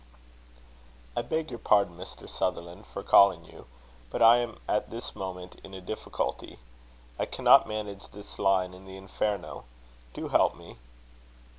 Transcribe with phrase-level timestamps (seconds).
[1.15, 2.27] "I beg your pardon, Mr.
[2.27, 3.67] Sutherland, for calling you,
[4.09, 6.57] but I am at this moment in a difficulty.
[7.19, 9.65] I cannot manage this line in the Inferno.
[10.15, 10.79] Do help me."